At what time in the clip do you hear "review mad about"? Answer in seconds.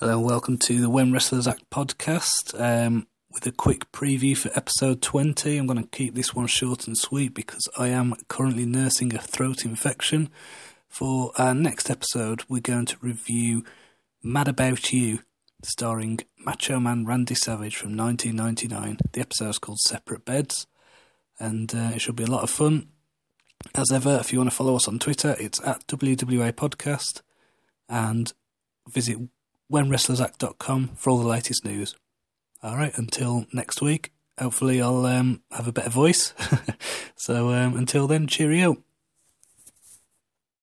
13.02-14.90